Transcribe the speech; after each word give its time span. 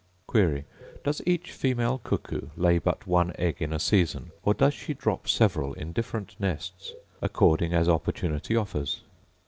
Query.—Does 0.25 1.21
each 1.27 1.51
female 1.51 1.99
cuckoo 1.99 2.47
lay 2.57 2.79
but 2.79 3.05
one 3.05 3.33
egg 3.37 3.57
in 3.59 3.71
a 3.71 3.77
season, 3.77 4.31
or 4.41 4.55
does 4.55 4.73
she 4.73 4.95
drop 4.95 5.27
several 5.27 5.73
in 5.73 5.91
different 5.91 6.35
nests 6.39 6.95
according 7.21 7.71
as 7.71 7.87
opportunity 7.87 8.55
offers? 8.55 9.03